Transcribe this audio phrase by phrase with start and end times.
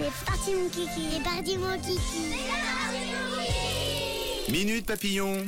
[0.00, 1.08] C'est parti mon kiki.
[1.12, 2.40] C'est parti mon kiki.
[4.50, 5.44] Minute Papillon.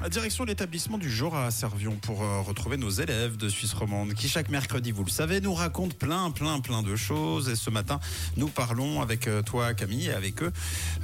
[0.00, 3.72] À direction de l'établissement du Jura à Servion pour euh, retrouver nos élèves de Suisse
[3.72, 7.48] romande qui chaque mercredi, vous le savez, nous racontent plein, plein, plein de choses.
[7.48, 7.98] Et ce matin,
[8.36, 10.52] nous parlons avec euh, toi Camille et avec eux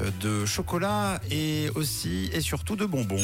[0.00, 3.16] euh, de chocolat et aussi et surtout de bonbons.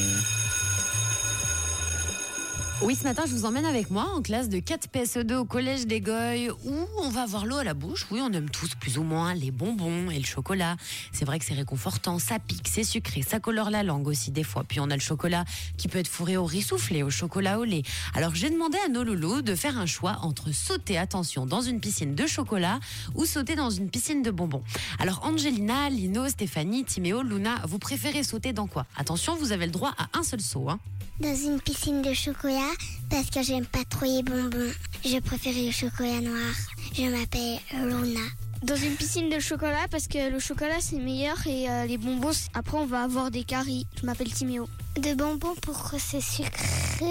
[2.83, 5.87] Oui, ce matin, je vous emmène avec moi en classe de 4 PSE2 au collège
[5.87, 8.05] des Goyes où on va avoir l'eau à la bouche.
[8.11, 10.77] Oui, on aime tous plus ou moins les bonbons et le chocolat.
[11.11, 14.43] C'est vrai que c'est réconfortant, ça pique, c'est sucré, ça colore la langue aussi des
[14.43, 14.63] fois.
[14.63, 15.43] Puis on a le chocolat
[15.77, 17.81] qui peut être fourré au riz soufflé, au chocolat au lait.
[18.13, 21.79] Alors j'ai demandé à nos loulous de faire un choix entre sauter, attention, dans une
[21.79, 22.79] piscine de chocolat
[23.15, 24.63] ou sauter dans une piscine de bonbons.
[24.99, 28.85] Alors Angelina, Lino, Stéphanie, Timéo, Luna, vous préférez sauter dans quoi?
[28.95, 30.69] Attention, vous avez le droit à un seul saut.
[30.69, 30.79] Hein.
[31.19, 32.66] Dans une piscine de chocolat
[33.09, 34.71] parce que j'aime pas trop les bonbons.
[35.05, 36.53] Je préfère le chocolat noir.
[36.93, 38.21] Je m'appelle Luna.
[38.63, 42.31] Dans une piscine de chocolat parce que le chocolat c'est meilleur et euh, les bonbons
[42.55, 43.85] après on va avoir des caries.
[44.01, 44.67] Je m'appelle Timéo.
[44.95, 47.05] De bonbons pour que c'est sucré.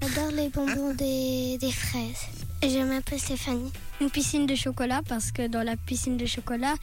[0.00, 2.28] J'adore les bonbons des, des fraises.
[2.62, 3.72] Je m'appelle Stéphanie.
[4.00, 6.74] Une piscine de chocolat parce que dans la piscine de chocolat,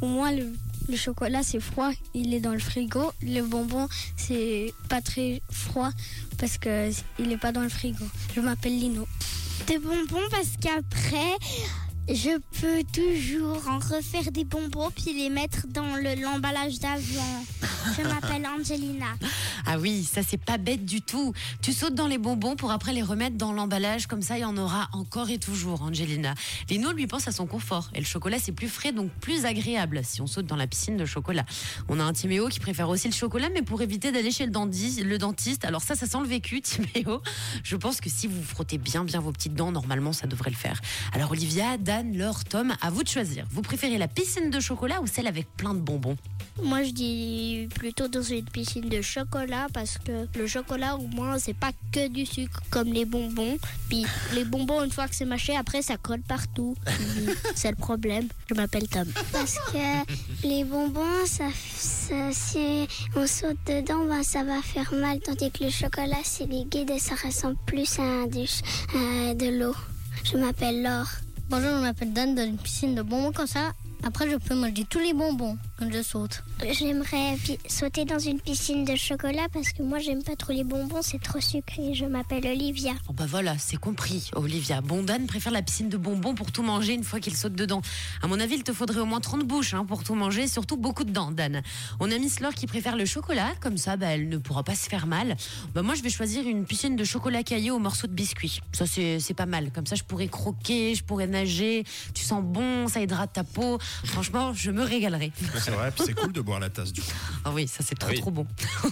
[0.00, 0.52] au moins le,
[0.88, 3.12] le chocolat c'est froid, il est dans le frigo.
[3.22, 5.90] Le bonbon c'est pas très froid
[6.38, 8.04] parce que il est pas dans le frigo.
[8.34, 9.06] Je m'appelle Lino.
[9.68, 11.34] De bonbons parce qu'après,
[12.08, 17.44] je peux toujours en refaire des bonbons puis les mettre dans le- l'emballage d'avant.
[17.96, 19.06] Je m'appelle Angelina.
[19.66, 21.32] Ah oui, ça c'est pas bête du tout.
[21.62, 24.44] Tu sautes dans les bonbons pour après les remettre dans l'emballage, comme ça il y
[24.44, 26.34] en aura encore et toujours, Angelina.
[26.70, 27.90] Lino lui pense à son confort.
[27.94, 30.96] Et le chocolat c'est plus frais, donc plus agréable si on saute dans la piscine
[30.96, 31.44] de chocolat.
[31.88, 34.52] On a un Timéo qui préfère aussi le chocolat, mais pour éviter d'aller chez le,
[34.52, 35.64] denti- le dentiste.
[35.64, 37.20] Alors ça, ça sent le vécu, Timéo.
[37.64, 40.56] Je pense que si vous frottez bien bien vos petites dents, normalement ça devrait le
[40.56, 40.80] faire.
[41.12, 43.44] Alors Olivia, Dan, Laure, Tom, à vous de choisir.
[43.50, 46.16] Vous préférez la piscine de chocolat ou celle avec plein de bonbons?
[46.62, 51.38] Moi, je dis plutôt dans une piscine de chocolat parce que le chocolat, au moins,
[51.38, 53.58] c'est pas que du sucre comme les bonbons.
[53.90, 56.74] Puis les bonbons, une fois que c'est mâché, après, ça colle partout.
[57.54, 58.26] C'est le problème.
[58.48, 59.06] Je m'appelle Tom.
[59.32, 61.44] Parce que les bonbons, ça,
[61.76, 65.20] ça- si on saute dedans, ben, ça va faire mal.
[65.20, 68.46] Tandis que le chocolat, c'est liquide et ça ressemble plus à, du,
[68.94, 69.74] à de l'eau.
[70.24, 71.10] Je m'appelle Laure.
[71.48, 73.72] Bonjour, je m'appelle Dan dans une piscine de bonbons comme ça.
[74.04, 76.42] Après, je peux manger tous les bonbons quand je saute.
[76.78, 80.62] J'aimerais pi- sauter dans une piscine de chocolat parce que moi j'aime pas trop les
[80.64, 81.92] bonbons, c'est trop sucré.
[81.92, 82.92] Je m'appelle Olivia.
[83.08, 84.80] Oh bah voilà, c'est compris, Olivia.
[84.80, 87.82] Bon, Dan préfère la piscine de bonbons pour tout manger une fois qu'il saute dedans.
[88.22, 90.76] À mon avis, il te faudrait au moins 30 bouches hein, pour tout manger, surtout
[90.76, 91.62] beaucoup de dents, Dan.
[91.98, 94.76] On a Miss Laure qui préfère le chocolat, comme ça, bah, elle ne pourra pas
[94.76, 95.36] se faire mal.
[95.74, 98.60] Bah, moi, je vais choisir une piscine de chocolat caillé au morceau de biscuit.
[98.72, 99.72] Ça, c'est c'est pas mal.
[99.72, 101.82] Comme ça, je pourrais croquer, je pourrais nager.
[102.14, 103.78] Tu sens bon, ça hydrate ta peau.
[104.04, 105.32] Franchement, je me régalerai.
[105.58, 107.10] C'est vrai, puis c'est cool de boire la tasse du coup.
[107.44, 108.18] Ah oui, ça c'est trop Oui.
[108.20, 108.46] trop bon.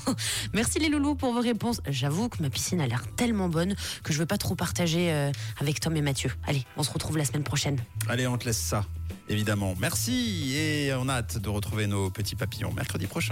[0.52, 1.80] Merci les loulous pour vos réponses.
[1.88, 5.30] J'avoue que ma piscine a l'air tellement bonne que je veux pas trop partager euh,
[5.60, 6.30] avec Tom et Mathieu.
[6.46, 7.78] Allez, on se retrouve la semaine prochaine.
[8.08, 8.84] Allez, on te laisse ça,
[9.28, 9.74] évidemment.
[9.78, 13.22] Merci et on a hâte de retrouver nos petits papillons mercredi prochain.